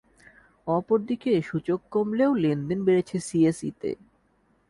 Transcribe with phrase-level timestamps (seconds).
[0.67, 3.89] অপর দিকে সূচক কমলেও লেনদেন বেড়েছে সিএসইতে।